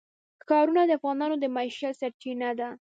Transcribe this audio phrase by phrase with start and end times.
[0.47, 2.69] ښارونه د افغانانو د معیشت سرچینه ده.